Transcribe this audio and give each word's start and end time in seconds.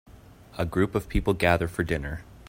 A 0.57 0.65
group 0.65 0.95
of 0.95 1.07
people 1.07 1.35
gather 1.35 1.67
for 1.67 1.83
dinner. 1.83 2.23